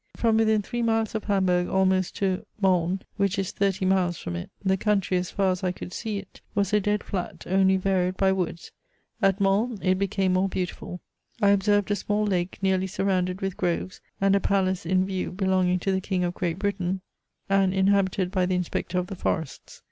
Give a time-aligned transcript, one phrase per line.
[0.17, 4.49] From within three miles of Hamburg almost to Molln, which is thirty miles from it,
[4.65, 8.17] the country, as far as I could see it, was a dead flat, only varied
[8.17, 8.71] by woods.
[9.21, 11.01] At Molln it became more beautiful.
[11.39, 15.77] I observed a small lake nearly surrounded with groves, and a palace in view belonging
[15.81, 17.01] to the King of Great Britain,
[17.47, 19.79] and inhabited by the Inspector of the Forests.